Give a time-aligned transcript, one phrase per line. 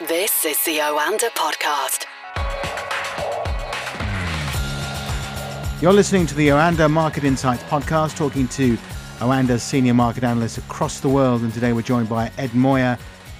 [0.00, 2.04] This is the Oanda Podcast.
[5.80, 8.76] You're listening to the Oanda Market Insights podcast, talking to
[9.20, 11.40] Oanda's senior market analysts across the world.
[11.40, 12.98] And today we're joined by Ed Moya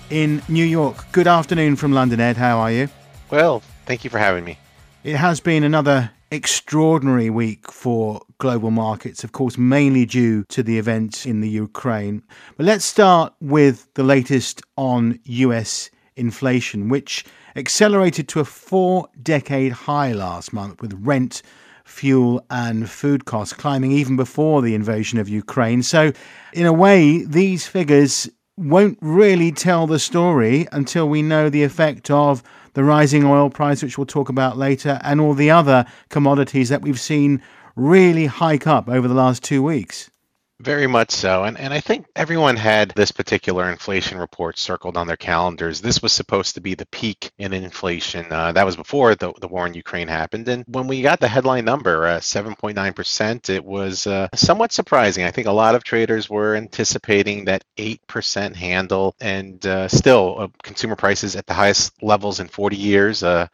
[0.08, 1.04] in New York.
[1.12, 2.38] Good afternoon from London, Ed.
[2.38, 2.88] How are you?
[3.30, 4.58] Well, thank you for having me.
[5.04, 10.78] It has been another extraordinary week for global markets, of course, mainly due to the
[10.78, 12.22] events in the Ukraine.
[12.56, 19.72] But let's start with the latest on US inflation, which accelerated to a four decade
[19.72, 21.42] high last month, with rent,
[21.84, 25.82] fuel, and food costs climbing even before the invasion of Ukraine.
[25.82, 26.12] So,
[26.52, 32.10] in a way, these figures won't really tell the story until we know the effect
[32.10, 32.42] of
[32.72, 36.82] the rising oil price, which we'll talk about later, and all the other commodities that
[36.82, 37.42] we've seen
[37.74, 40.10] really hike up over the last two weeks.
[40.60, 41.44] Very much so.
[41.44, 45.82] And, and I think everyone had this particular inflation report circled on their calendars.
[45.82, 48.32] This was supposed to be the peak in inflation.
[48.32, 50.48] Uh, that was before the, the war in Ukraine happened.
[50.48, 55.24] And when we got the headline number, uh, 7.9%, it was uh, somewhat surprising.
[55.24, 60.48] I think a lot of traders were anticipating that 8% handle and uh, still uh,
[60.62, 63.22] consumer prices at the highest levels in 40 years.
[63.22, 63.48] Uh,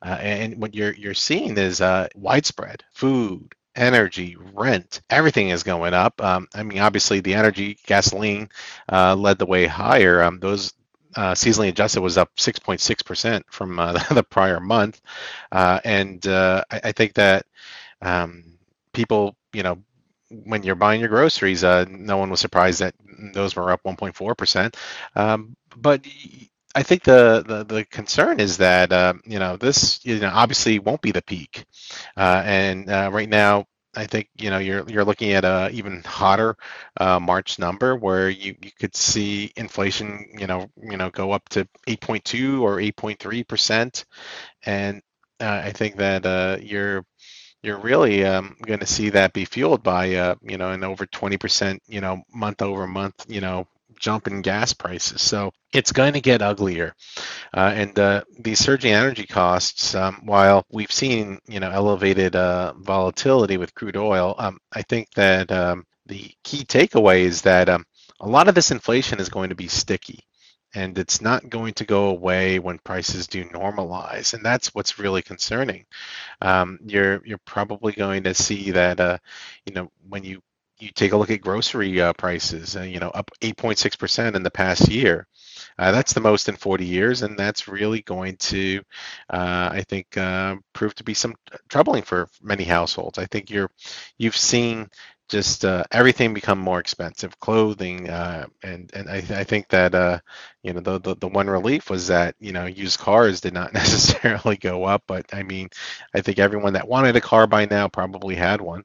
[0.00, 1.82] and what you're, you're seeing is
[2.14, 6.22] widespread food, energy, rent, everything is going up.
[6.22, 8.48] Um, I mean, obviously, the energy, gasoline
[8.90, 10.22] uh, led the way higher.
[10.22, 10.72] Um, those
[11.16, 15.00] uh, seasonally adjusted was up 6.6% from uh, the prior month.
[15.50, 17.46] Uh, and uh, I, I, think that
[18.02, 18.44] um,
[18.92, 19.82] people, you know,
[20.28, 22.94] when you're buying your groceries, uh, no one was surprised that
[23.32, 24.74] those were up 1.4%.
[25.14, 26.04] Um, but
[26.76, 30.78] I think the, the, the concern is that uh, you know this you know obviously
[30.78, 31.64] won't be the peak,
[32.18, 36.02] uh, and uh, right now I think you know you're you're looking at a even
[36.04, 36.56] hotter
[37.00, 41.48] uh, March number where you, you could see inflation you know you know go up
[41.50, 44.04] to 8.2 or 8.3 percent,
[44.66, 45.02] and
[45.40, 47.04] uh, I think that uh, you're
[47.62, 51.06] you're really um, going to see that be fueled by uh, you know an over
[51.06, 53.66] 20 percent you know month over month you know
[53.98, 55.22] jump in gas prices.
[55.22, 56.94] So it's going to get uglier.
[57.54, 62.74] Uh, and uh, these surging energy costs, um, while we've seen you know elevated uh,
[62.78, 67.84] volatility with crude oil, um, I think that um, the key takeaway is that um,
[68.20, 70.20] a lot of this inflation is going to be sticky.
[70.74, 75.22] And it's not going to go away when prices do normalize, and that's what's really
[75.22, 75.86] concerning.
[76.42, 79.18] Um, you're you're probably going to see that, uh,
[79.64, 80.42] you know, when you
[80.78, 84.50] you take a look at grocery uh, prices, uh, you know, up 8.6% in the
[84.50, 85.26] past year.
[85.78, 88.80] Uh, that's the most in 40 years, and that's really going to,
[89.30, 91.34] uh, I think, uh, prove to be some
[91.68, 93.18] troubling for many households.
[93.18, 93.70] I think you're,
[94.18, 94.88] you've seen
[95.28, 100.20] just uh, everything become more expensive, clothing, uh, and and I, I think that uh,
[100.62, 103.74] you know the, the, the one relief was that you know used cars did not
[103.74, 105.68] necessarily go up, but I mean
[106.14, 108.84] I think everyone that wanted a car by now probably had one,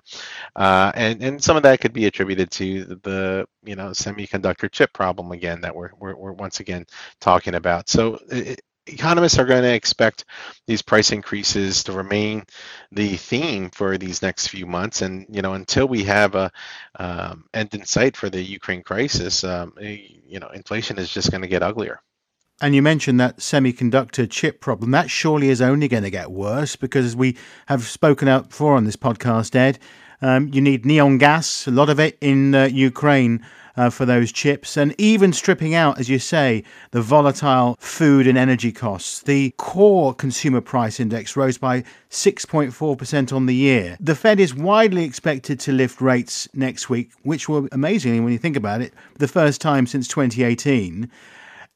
[0.55, 4.93] uh, and and some of that could be attributed to the you know semiconductor chip
[4.93, 6.85] problem again that we're we're, we're once again
[7.19, 7.89] talking about.
[7.89, 10.25] So it, economists are going to expect
[10.67, 12.43] these price increases to remain
[12.91, 16.51] the theme for these next few months and you know until we have a
[16.99, 21.31] um, end in sight for the ukraine crisis um, eh, you know inflation is just
[21.31, 21.99] going to get uglier
[22.61, 24.91] and you mentioned that semiconductor chip problem.
[24.91, 27.35] That surely is only going to get worse because, as we
[27.65, 29.79] have spoken out before on this podcast, Ed,
[30.21, 33.43] um, you need neon gas, a lot of it in uh, Ukraine
[33.77, 38.37] uh, for those chips, and even stripping out, as you say, the volatile food and
[38.37, 39.21] energy costs.
[39.21, 43.97] The core consumer price index rose by 6.4% on the year.
[43.99, 48.39] The Fed is widely expected to lift rates next week, which will amazingly, when you
[48.39, 51.09] think about it, the first time since 2018.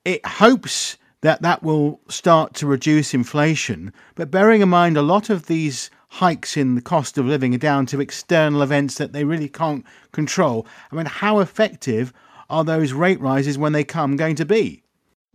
[0.03, 5.31] It hopes that that will start to reduce inflation, but bearing in mind a lot
[5.31, 9.23] of these hikes in the cost of living are down to external events that they
[9.23, 10.65] really can't control.
[10.91, 12.13] I mean, how effective
[12.49, 14.83] are those rate rises when they come going to be?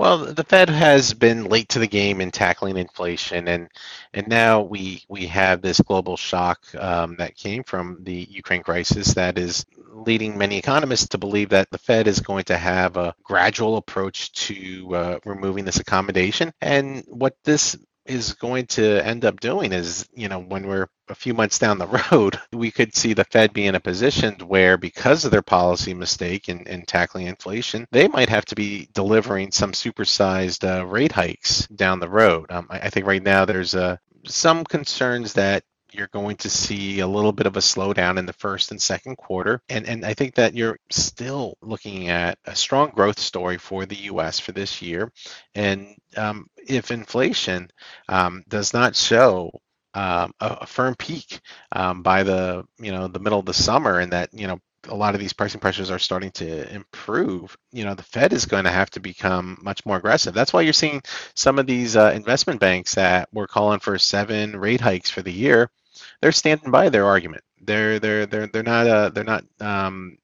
[0.01, 3.69] Well, the Fed has been late to the game in tackling inflation, and
[4.15, 9.13] and now we we have this global shock um, that came from the Ukraine crisis
[9.13, 13.15] that is leading many economists to believe that the Fed is going to have a
[13.23, 16.51] gradual approach to uh, removing this accommodation.
[16.63, 17.77] And what this
[18.07, 21.79] is going to end up doing is, you know, when we're a few months down
[21.79, 25.43] the road, we could see the Fed be in a position where, because of their
[25.43, 30.87] policy mistake in, in tackling inflation, they might have to be delivering some supersized uh,
[30.87, 32.51] rate hikes down the road.
[32.51, 35.63] Um, I, I, think right now there's uh, some concerns that
[35.93, 39.17] you're going to see a little bit of a slowdown in the first and second
[39.17, 39.61] quarter.
[39.69, 43.97] And, and I think that you're still looking at a strong growth story for the
[43.97, 45.13] US for this year.
[45.55, 47.71] And um, if inflation
[48.09, 49.51] um, does not show
[49.95, 51.41] um, a, a, firm peak
[51.73, 54.95] um, by the you know the middle of the summer, and that you know a
[54.95, 58.65] lot of these pricing pressures are starting to improve, you know, the Fed is going
[58.65, 60.33] to have to become much more aggressive.
[60.33, 61.03] That's why you're seeing
[61.35, 65.33] some of these uh, investment banks that were calling for seven rate hikes for the
[65.33, 65.71] year
[66.21, 67.45] they're standing by their argument.
[67.61, 70.19] They're they're they're they're not uh, they're not um,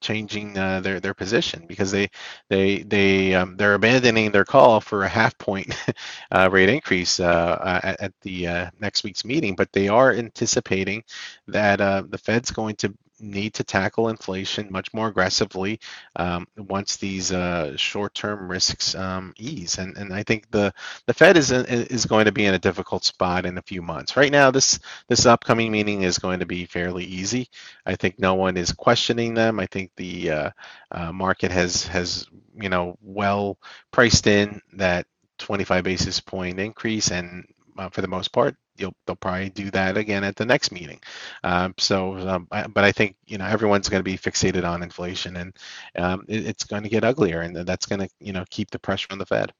[0.00, 2.10] changing uh, their their position because they
[2.48, 5.74] they they um, they're abandoning their call for a half point
[6.30, 11.02] uh, rate increase uh, at, at, the uh, next week's meeting, but they are anticipating
[11.48, 15.80] that uh, the Fed's going to need to tackle inflation much more aggressively
[16.16, 19.78] um, once these uh, short-term risks um, ease.
[19.78, 20.72] And, and I think the,
[21.06, 23.82] the Fed is, in, is going to be in a difficult spot in a few
[23.82, 24.16] months.
[24.16, 24.78] Right now, this,
[25.08, 27.48] this upcoming meeting is going to be fairly easy.
[27.86, 29.60] I think no one is questioning them.
[29.60, 30.50] I think the uh,
[30.90, 32.26] uh, market has, has
[32.60, 33.58] you know, well
[33.90, 35.06] priced in that
[35.38, 37.44] 25 basis point increase and
[37.78, 41.00] uh, for the most part you'll they'll probably do that again at the next meeting.
[41.44, 44.82] Um, so, um, I, but I think you know everyone's going to be fixated on
[44.82, 45.56] inflation, and
[45.96, 48.78] um, it, it's going to get uglier, and that's going to you know keep the
[48.78, 49.52] pressure on the Fed.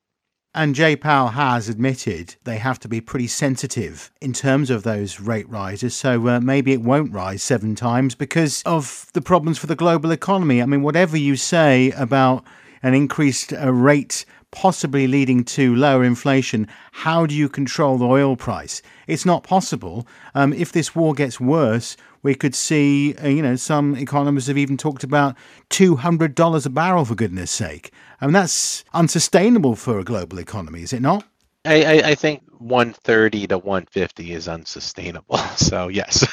[0.52, 5.20] And Jay Powell has admitted they have to be pretty sensitive in terms of those
[5.20, 5.94] rate rises.
[5.94, 10.11] So uh, maybe it won't rise seven times because of the problems for the global
[10.11, 10.61] economy.
[10.61, 12.44] I mean, whatever you say about
[12.82, 18.37] an increased uh, rate possibly leading to lower inflation, how do you control the oil
[18.37, 18.82] price?
[19.06, 20.06] It's not possible.
[20.35, 24.58] Um, if this war gets worse, we could see, uh, you know, some economists have
[24.58, 25.37] even talked about
[25.70, 27.93] $200 a barrel, for goodness sake.
[28.20, 31.25] I mean, that's unsustainable for a global economy, is it not?
[31.64, 35.38] I, I, I think 130 to 150 is unsustainable.
[35.56, 36.26] So, yes.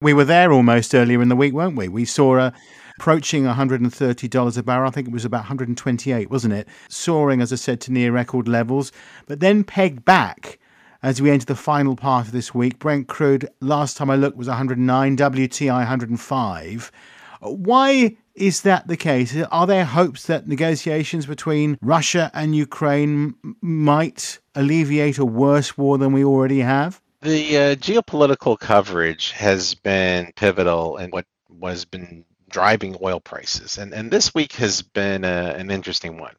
[0.00, 1.88] we were there almost earlier in the week, weren't we?
[1.88, 2.52] We saw a
[3.02, 4.86] approaching $130 a barrel.
[4.86, 6.68] I think it was about 128, wasn't it?
[6.88, 8.92] Soaring, as I said, to near record levels,
[9.26, 10.60] but then pegged back
[11.02, 12.78] as we enter the final part of this week.
[12.78, 16.92] Brent crude, last time I looked, was 109, WTI 105.
[17.40, 19.36] Why is that the case?
[19.50, 26.12] Are there hopes that negotiations between Russia and Ukraine might alleviate a worse war than
[26.12, 27.02] we already have?
[27.20, 31.26] The uh, geopolitical coverage has been pivotal in what
[31.64, 33.78] has been driving oil prices.
[33.78, 36.34] And, and this week has been a, an interesting one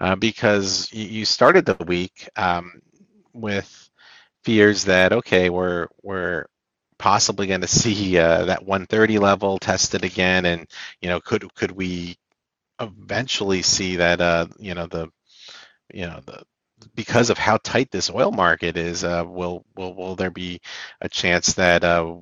[0.00, 2.82] uh, because you started the week um,
[3.32, 3.90] with
[4.44, 6.46] fears that, okay, we're, we're
[6.98, 10.44] possibly going to see uh, that 130 level tested again.
[10.46, 10.68] And,
[11.00, 12.16] you know, could, could we
[12.80, 15.08] eventually see that, uh, you know, the,
[15.94, 16.42] you know, the,
[16.94, 20.60] because of how tight this oil market is, uh, will will will there be
[21.00, 22.16] a chance that uh,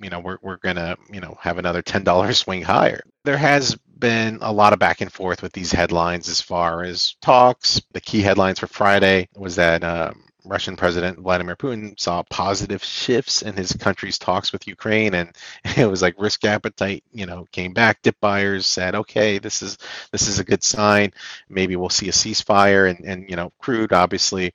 [0.00, 3.02] you know we're, we're gonna you know have another $10 swing higher.
[3.24, 7.16] There has been a lot of back and forth with these headlines as far as
[7.22, 7.80] talks.
[7.92, 13.42] The key headlines for friday was that um, russian president vladimir putin saw positive shifts
[13.42, 15.34] in his country's talks with ukraine and
[15.76, 18.02] it was like risk appetite you know came back.
[18.02, 19.78] Dip buyers said okay this is
[20.12, 21.12] this is a good sign.
[21.48, 24.52] Maybe we'll see a ceasefire and and you know crude obviously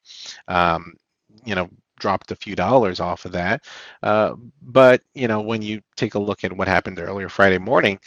[0.48, 0.94] um,
[1.46, 1.70] you know
[2.02, 3.64] dropped a few dollars off of that.
[4.04, 8.00] Uh, but you know, when you take a look at what happened earlier Friday morning,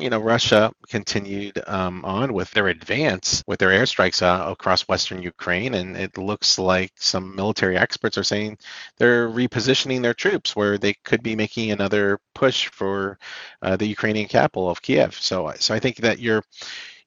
[0.00, 5.22] you know, Russia continued um, on with their advance with their airstrikes uh, across western
[5.22, 8.58] Ukraine, and it looks like some military experts are saying
[8.96, 13.18] they're repositioning their troops where they could be making another push for
[13.62, 15.14] uh, the Ukrainian capital of Kiev.
[15.14, 16.42] So, so I think that you're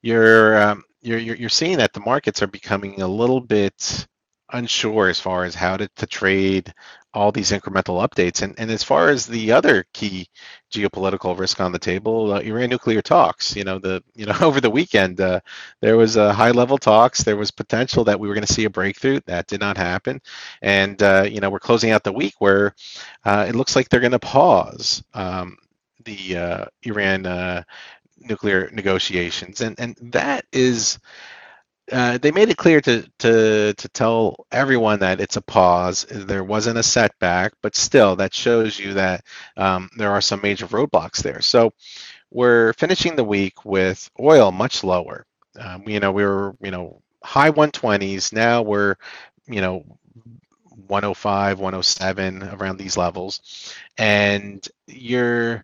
[0.03, 4.07] you're um, you're, you're seeing that the markets are becoming a little bit
[4.53, 6.73] unsure as far as how to, to trade
[7.13, 8.43] all these incremental updates.
[8.43, 10.27] And, and as far as the other key
[10.71, 13.55] geopolitical risk on the table, uh, Iran nuclear talks.
[13.55, 15.39] You know, the you know over the weekend uh,
[15.81, 17.23] there was a high level talks.
[17.23, 19.19] There was potential that we were going to see a breakthrough.
[19.25, 20.21] That did not happen.
[20.61, 22.75] And uh, you know we're closing out the week where
[23.25, 25.57] uh, it looks like they're going to pause um,
[26.05, 27.63] the uh, Iran uh,
[28.19, 30.99] nuclear negotiations, and and that is
[31.91, 36.05] uh, they made it clear to, to to tell everyone that it's a pause.
[36.09, 39.23] There wasn't a setback, but still, that shows you that
[39.55, 41.41] um, there are some major roadblocks there.
[41.41, 41.73] So
[42.31, 45.25] we're finishing the week with oil much lower.
[45.59, 48.33] Um, you know, we were you know high 120s.
[48.33, 48.95] Now we're
[49.47, 49.83] you know
[50.87, 55.63] 105, 107 around these levels, and you're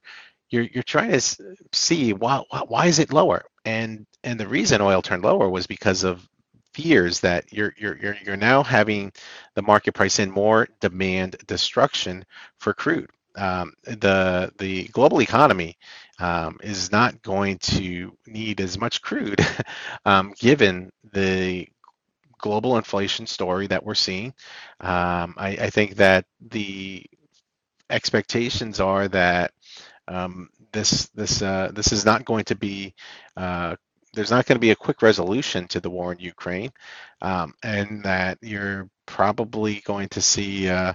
[0.50, 1.22] you're you're trying to
[1.74, 6.04] see why why is it lower and and the reason oil turned lower was because
[6.04, 6.28] of
[6.74, 9.12] fears that you're you're you're, now having
[9.54, 12.26] the market price in more demand destruction
[12.58, 15.78] for crude um, the the global economy
[16.20, 19.40] um, is not going to need as much crude,
[20.06, 21.68] um, given the
[22.38, 24.34] global inflation story that we're seeing.
[24.80, 27.06] Um, I, I, think that the
[27.90, 29.54] expectations are that
[30.10, 32.94] um, this this uh, this is not going to be
[33.38, 33.76] uh,
[34.14, 36.72] there's not going to be a quick resolution to the war in Ukraine,
[37.22, 40.94] um, and that you're probably going to see uh,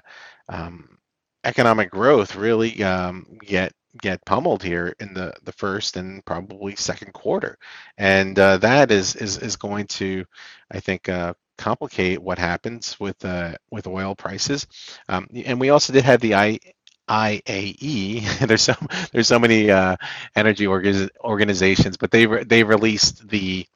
[0.49, 0.99] um,
[1.45, 7.13] economic growth really um, get get pummeled here in the the first and probably second
[7.13, 7.59] quarter,
[7.97, 10.25] and uh, that is is is going to,
[10.71, 11.09] I think.
[11.09, 14.65] Uh, complicate what happens with uh, with oil prices,
[15.09, 16.61] um, and we also did have the I,
[17.09, 18.21] IAE.
[18.47, 18.75] there's so
[19.13, 19.97] there's so many uh,
[20.37, 23.67] energy org- organizations, but they re- they released the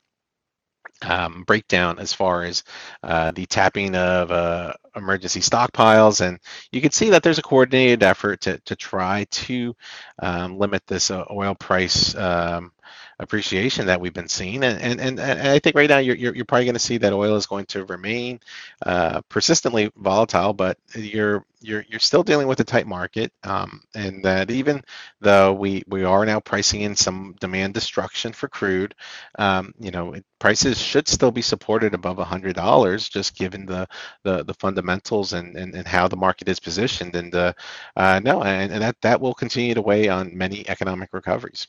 [1.03, 2.63] um, breakdown as far as
[3.03, 6.39] uh, the tapping of uh, emergency stockpiles, and
[6.71, 9.75] you can see that there's a coordinated effort to to try to
[10.23, 12.73] um, limit this uh, oil price um,
[13.19, 14.65] appreciation that we've been seeing.
[14.65, 17.13] And, and, and, I think right now you're, you're, you're probably going to see that
[17.13, 18.41] oil is going to remain
[18.85, 23.33] uh, persistently volatile, but you're, you're, you're still dealing with a tight market.
[23.45, 24.83] Um, and that even
[25.21, 28.95] though we, we are now pricing in some demand destruction for crude,
[29.39, 33.87] um, you know, it, prices should still be supported above $100 just given the,
[34.25, 37.15] the, the fundamentals and, and, and how the market is positioned.
[37.15, 37.53] And uh,
[37.97, 41.69] uh, no, and, and that, that will continue to weigh on many economic recoveries.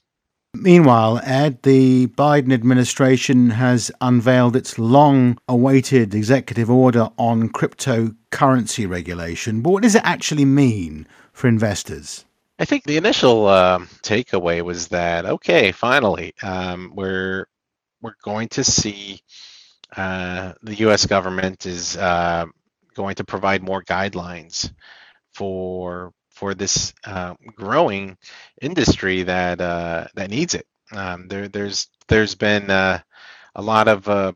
[0.55, 9.61] Meanwhile, Ed, the Biden administration has unveiled its long awaited executive order on cryptocurrency regulation.
[9.61, 12.25] But what does it actually mean for investors?
[12.59, 17.47] I think the initial uh, takeaway was that okay, finally, um, we're
[18.01, 19.21] we're going to see
[19.97, 21.07] uh, the U.S.
[21.07, 22.45] government is uh,
[22.93, 24.71] going to provide more guidelines
[25.33, 28.17] for for this uh, growing
[28.61, 30.67] industry that uh, that needs it.
[30.91, 32.99] Um, there, there's there's been uh,
[33.55, 34.33] a lot of uh,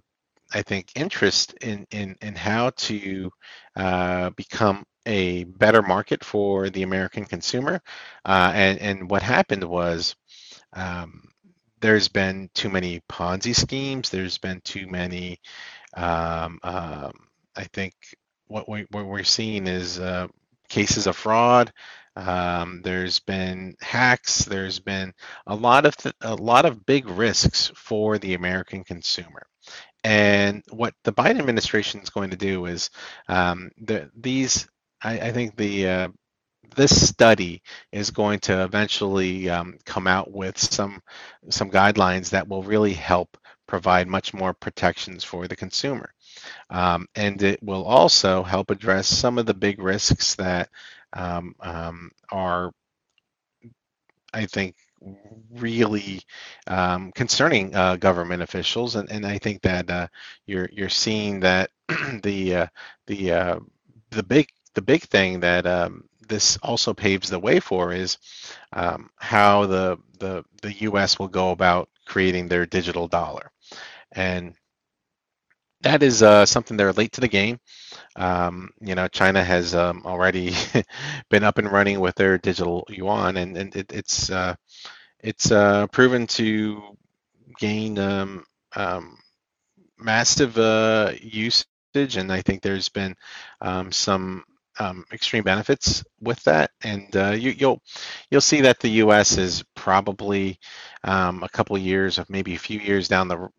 [0.54, 3.30] I think interest in in in how to
[3.76, 7.82] uh, become a better market for the American consumer,
[8.24, 10.16] uh, and and what happened was.
[10.72, 11.24] Um,
[11.80, 14.10] there's been too many Ponzi schemes.
[14.10, 15.40] There's been too many.
[15.96, 17.12] Um, um,
[17.56, 17.94] I think
[18.48, 20.00] what, we, what we're seeing is
[20.70, 21.72] cases of fraud.
[22.16, 24.46] Um, there's been hacks.
[24.46, 25.14] There's been
[25.46, 29.46] a lot of th- a lot of big risks for the American consumer.
[30.04, 32.90] And what the Biden administration is going to do is
[33.28, 34.68] um, the, these.
[35.04, 36.08] I, I, think the uh,
[36.76, 41.02] this study is going to eventually um, come out with some
[41.50, 46.14] some guidelines that will really help provide much more protections for the consumer.
[46.70, 50.70] Um, and it will also help address some of the big risks that
[51.14, 52.74] um, um, are,
[54.34, 54.76] I think,
[55.54, 56.22] really
[56.68, 58.96] um, concerning uh, government officials.
[58.96, 60.08] And, and I think that uh,
[60.46, 61.72] you're you're seeing that
[62.24, 62.68] the uh,
[63.08, 63.60] the uh,
[64.12, 68.18] the big the big thing that um, this also paves the way for is
[68.74, 71.20] um, how the, the the U.S.
[71.20, 73.52] will go about creating their digital dollar,
[74.14, 74.54] and
[75.82, 77.60] that is uh, something they're late to the game.
[78.16, 80.54] Um, you know, China has um, already
[81.30, 84.56] been up and running with their digital yuan, and, and it, it's uh,
[85.20, 86.82] it's uh, proven to
[87.60, 88.44] gain um,
[88.76, 89.18] um
[90.00, 93.16] massive uh, usage, and I think there's been
[93.62, 94.44] um, some
[94.80, 97.82] um, extreme benefits with that, and uh, you, will you'll,
[98.30, 99.38] you'll see that the U.S.
[99.38, 100.60] is probably
[101.04, 103.50] a couple years, of maybe a few years down the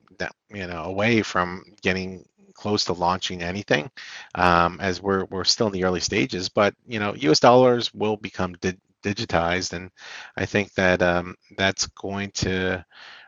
[0.52, 3.90] you know away from getting close to launching anything,
[4.34, 6.48] um, as we're we're still in the early stages.
[6.48, 7.40] But you know, U.S.
[7.40, 9.90] dollars will become di- digitized, and
[10.36, 12.84] I think that um, that's going to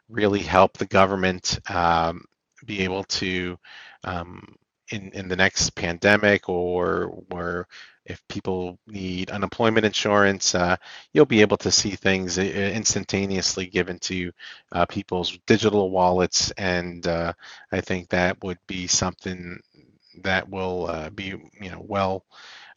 [0.08, 2.24] really help the government um,
[2.66, 3.56] be able to
[4.04, 4.56] um,
[4.90, 7.66] in in the next pandemic or where
[8.10, 10.76] if people need unemployment insurance, uh,
[11.14, 14.32] you'll be able to see things uh, instantaneously given to
[14.72, 17.32] uh, people's digital wallets, and uh,
[17.72, 19.60] I think that would be something
[20.22, 21.26] that will uh, be
[21.60, 22.24] you know well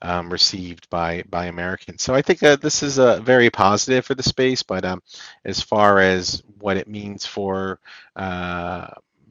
[0.03, 2.03] um, received by by Americans.
[2.03, 5.01] So I think uh, this is a very positive for the space, but um,
[5.45, 7.79] as far as what it means for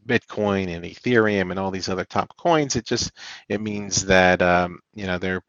[0.06, 2.76] Bitcoin and Ethereum and all these other top coins.
[2.76, 3.12] It just
[3.49, 5.42] it means that um, you know there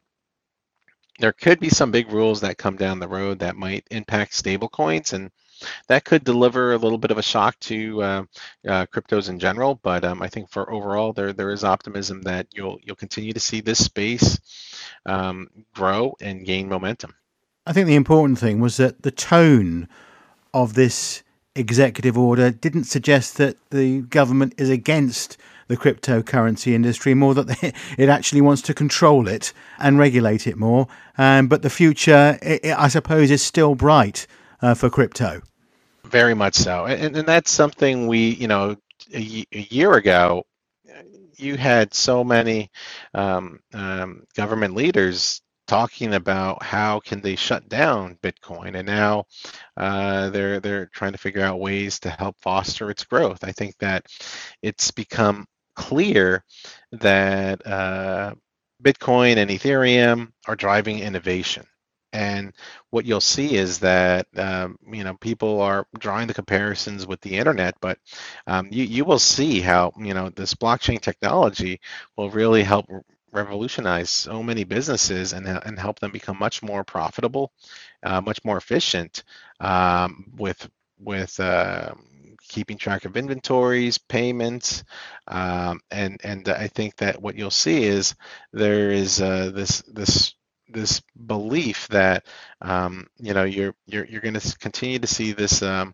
[1.20, 4.70] there could be some big rules that come down the road that might impact stable
[4.70, 5.32] coins and
[5.88, 8.24] that could deliver a little bit of a shock to uh,
[8.68, 9.80] uh, cryptos in general.
[9.82, 13.40] But um, I think for overall, there there is optimism that you'll you'll continue to
[13.40, 14.40] see this space
[15.06, 17.16] um, grow and gain momentum.
[17.66, 19.88] I think the important thing was that the tone
[20.54, 21.24] of this
[21.56, 28.10] executive order didn't suggest that the government is against the cryptocurrency industry, more that it
[28.10, 30.88] actually wants to control it and regulate it more.
[31.18, 34.28] Um, but the future, it, I suppose, is still bright
[34.62, 35.42] uh, for crypto.
[36.06, 38.76] Very much so, and, and that's something we, you know,
[39.14, 40.46] a, a year ago,
[41.38, 42.70] you had so many
[43.14, 45.42] um, um, government leaders
[45.74, 49.26] talking about how can they shut down Bitcoin, and now
[49.76, 53.44] uh, they're they're trying to figure out ways to help foster its growth.
[53.44, 54.06] I think that
[54.62, 56.44] it's become clear
[56.92, 58.36] that uh,
[58.84, 61.66] Bitcoin and Ethereum are driving innovation.
[62.14, 62.54] And
[62.92, 67.36] what you'll see is that um, you know people are drawing the comparisons with the
[67.36, 67.98] internet, but
[68.46, 71.80] um, you you will see how you know this blockchain technology
[72.16, 72.86] will really help
[73.34, 77.52] revolutionize so many businesses and and help them become much more profitable,
[78.04, 79.24] uh, much more efficient
[79.60, 81.94] um, with with uh,
[82.48, 84.84] keeping track of inventories, payments,
[85.28, 88.16] um, and and I think that what you'll see is
[88.52, 90.34] there is uh, this this
[90.70, 92.26] this belief that
[92.62, 95.94] um, you know you're you're you're going to continue to see this um,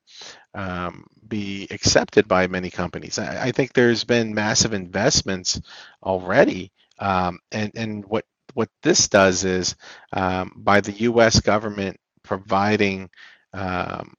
[0.53, 3.19] um, be accepted by many companies.
[3.19, 5.61] I, I, think there's been massive investments
[6.01, 8.25] already, um, and and what
[8.55, 9.75] what this does is
[10.13, 11.39] um, by the U.S.
[11.41, 13.09] government providing
[13.53, 14.15] um,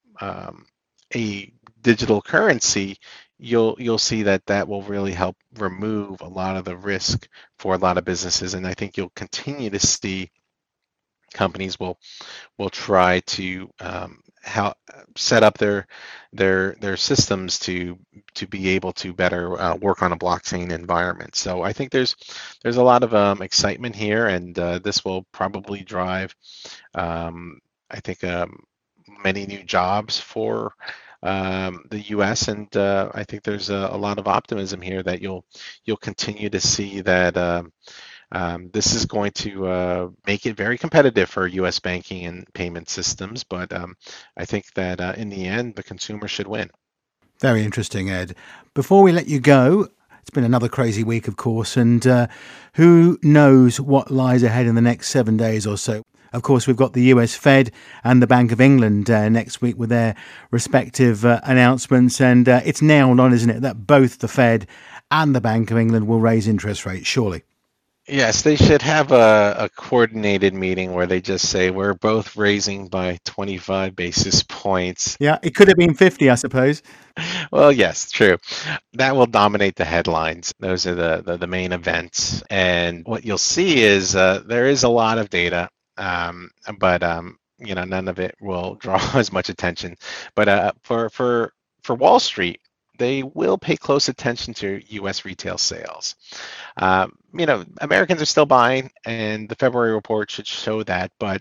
[1.15, 2.97] a digital currency,
[3.39, 7.75] you'll you'll see that that will really help remove a lot of the risk for
[7.75, 10.31] a lot of businesses, and I think you'll continue to see
[11.33, 11.99] companies will
[12.59, 14.75] will try to um, how
[15.17, 15.87] set up their
[16.33, 17.99] their their systems to
[18.35, 21.35] to be able to better uh, work on a blockchain environment.
[21.37, 22.17] So I think there's
[22.63, 26.35] there's a lot of um, excitement here, and uh, this will probably drive
[26.95, 27.61] um,
[27.91, 28.65] I think um,
[29.23, 30.75] many new jobs for
[31.23, 32.49] um, the U.S.
[32.49, 35.45] and uh, I think there's a, a, lot of optimism here that you'll
[35.85, 37.73] you'll continue to see that um,
[38.33, 41.79] um, this is going to uh, make it very competitive for U.S.
[41.79, 43.45] banking and payment systems.
[43.45, 43.97] But um,
[44.37, 46.71] I think that uh, in the end, the consumer should win.
[47.41, 48.37] Very interesting, Ed.
[48.75, 49.89] Before we let you go,
[50.21, 52.27] it's been another crazy week, of course, and uh,
[52.75, 56.03] who knows what lies ahead in the next seven days or so.
[56.33, 57.73] Of course, we've got the US Fed
[58.05, 60.15] and the Bank of England uh, next week with their
[60.51, 62.21] respective uh, announcements.
[62.21, 64.67] And uh, it's nailed on, isn't it, that both the Fed
[65.11, 67.43] and the Bank of England will raise interest rates, surely.
[68.11, 72.89] Yes, they should have a, a coordinated meeting where they just say we're both raising
[72.89, 75.17] by 25 basis points.
[75.21, 76.83] Yeah, it could have been 50, I suppose.
[77.53, 78.39] Well, yes, true.
[78.95, 80.55] That will dominate the headlines.
[80.61, 82.43] Those are the, the, the main events.
[82.51, 87.39] And what you'll see is uh, there is a lot of data um, but um,
[87.59, 89.97] you know none of it will draw as much attention.
[90.35, 92.61] But uh, for for for Wall Street,
[93.01, 95.25] they will pay close attention to U.S.
[95.25, 96.17] retail sales.
[96.77, 101.11] Um, you know, Americans are still buying, and the February report should show that.
[101.19, 101.41] But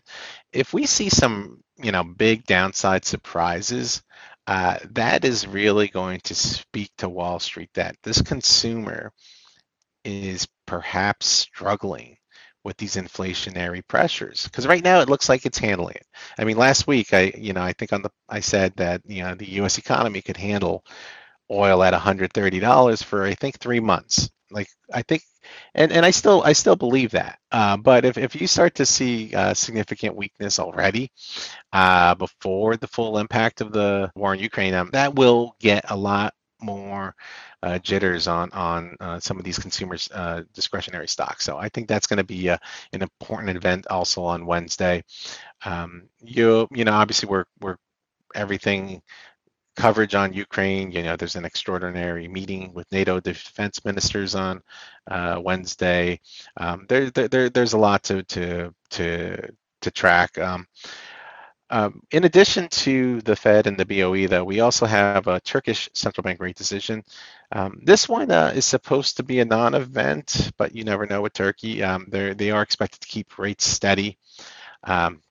[0.53, 4.01] if we see some, you know, big downside surprises,
[4.47, 9.11] uh, that is really going to speak to Wall Street that this consumer
[10.05, 12.15] is perhaps struggling
[12.63, 16.05] with these inflationary pressures because right now it looks like it's handling it
[16.37, 19.23] i mean last week i you know i think on the i said that you
[19.23, 20.83] know the us economy could handle
[21.51, 25.23] oil at $130 for i think three months like i think
[25.75, 28.85] and and i still i still believe that uh, but if, if you start to
[28.85, 31.11] see uh, significant weakness already
[31.73, 35.97] uh, before the full impact of the war in ukraine um, that will get a
[35.97, 37.15] lot more
[37.63, 41.45] uh, jitters on on uh, some of these consumers uh, discretionary stocks.
[41.45, 42.59] So I think that's going to be a,
[42.93, 45.03] an important event also on Wednesday.
[45.65, 47.77] Um, you you know obviously we're we're
[48.35, 49.01] everything
[49.79, 50.91] coverage on Ukraine.
[50.91, 54.61] You know, there's an extraordinary meeting with NATO defense ministers on
[55.09, 56.19] uh, Wednesday.
[56.57, 59.49] Um, there, there, there's a lot to to to
[59.81, 60.37] to track.
[60.37, 60.67] Um,
[61.71, 65.87] um, in addition to the Fed and the BOE, though, we also have a Turkish
[65.93, 67.03] central bank rate decision.
[67.51, 71.33] Um, this one uh, is supposed to be a non-event, but you never know with
[71.33, 71.83] Turkey.
[71.83, 74.17] Um, they are expected to keep rates steady.
[74.83, 75.21] Um,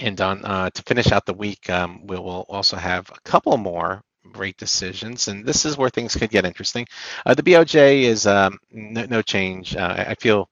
[0.00, 3.56] and on uh, to finish out the week, um, we will also have a couple
[3.56, 4.02] more
[4.36, 6.86] rate decisions, and this is where things could get interesting.
[7.26, 9.76] Uh, the BOJ is um, no, no, change.
[9.76, 10.48] Uh, I feel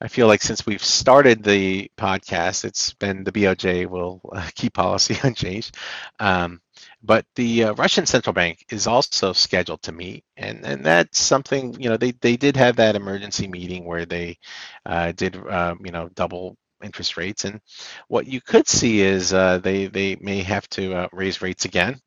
[0.00, 4.74] I feel like since we've started the podcast, it's been the BOJ will uh, keep
[4.74, 5.76] policy unchanged.
[6.20, 6.60] Um,
[7.02, 11.80] but the uh, Russian central bank is also scheduled to meet, and and that's something
[11.80, 14.38] you know they they did have that emergency meeting where they
[14.86, 17.44] uh, did uh, you know double interest rates.
[17.44, 17.60] And
[18.08, 22.00] what you could see is uh, they they may have to uh, raise rates again,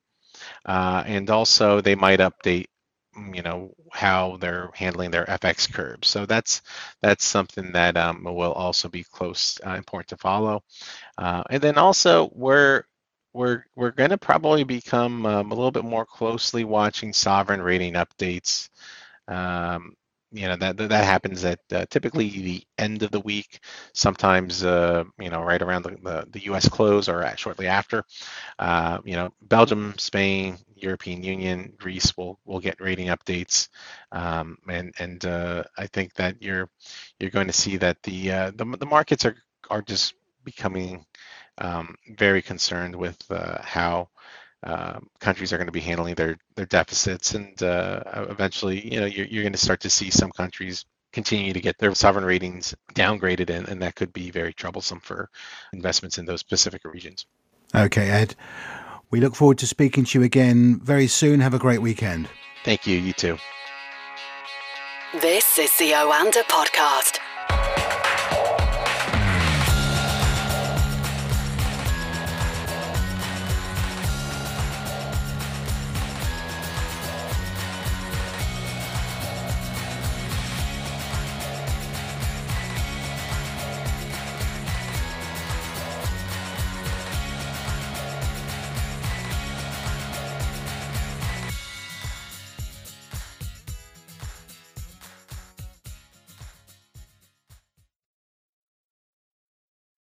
[0.65, 2.67] uh, and also they might update
[3.17, 6.07] mm, you know how they're handling their FX curves.
[6.09, 6.61] So that's
[7.01, 10.63] that's something that um, will also be close uh, important to follow.
[11.17, 12.83] Uh, and then also we're
[13.33, 17.93] we're we're going to probably become um, a little bit more closely watching sovereign rating
[17.93, 18.69] updates.
[19.27, 19.95] Um,
[20.31, 23.59] you know that that happens at uh, typically the end of the week
[23.93, 28.03] sometimes uh, you know right around the, the, the us close or shortly after.
[28.59, 33.69] Uh, you know belgium spain european union greece will will get rating updates.
[34.11, 36.69] Um, and and uh, i think that you're
[37.19, 39.35] you're going to see that the uh, the, the markets are
[39.69, 40.13] are just
[40.43, 41.05] becoming
[41.59, 44.09] um, very concerned with uh, how
[44.63, 49.05] uh, countries are going to be handling their their deficits, and uh, eventually, you know,
[49.05, 52.75] you're, you're going to start to see some countries continue to get their sovereign ratings
[52.93, 55.29] downgraded, and, and that could be very troublesome for
[55.73, 57.25] investments in those specific regions.
[57.75, 58.35] Okay, Ed.
[59.09, 61.39] We look forward to speaking to you again very soon.
[61.39, 62.27] Have a great weekend.
[62.63, 62.97] Thank you.
[62.97, 63.37] You too.
[65.21, 67.19] This is the Oanda podcast.